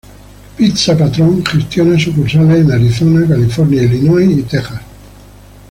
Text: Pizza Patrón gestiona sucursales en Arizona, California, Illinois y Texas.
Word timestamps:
Pizza 0.57 0.97
Patrón 0.97 1.45
gestiona 1.45 1.95
sucursales 1.99 2.61
en 2.61 2.71
Arizona, 2.71 3.27
California, 3.27 3.83
Illinois 3.83 4.25
y 4.31 4.41
Texas. 4.41 4.81